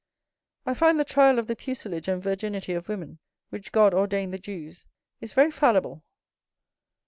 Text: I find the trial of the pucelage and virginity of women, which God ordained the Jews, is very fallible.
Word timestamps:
I 0.65 0.73
find 0.73 0.99
the 0.99 1.05
trial 1.05 1.37
of 1.37 1.45
the 1.45 1.55
pucelage 1.55 2.07
and 2.07 2.23
virginity 2.23 2.73
of 2.73 2.89
women, 2.89 3.19
which 3.51 3.71
God 3.71 3.93
ordained 3.93 4.33
the 4.33 4.39
Jews, 4.39 4.87
is 5.19 5.33
very 5.33 5.51
fallible. 5.51 6.03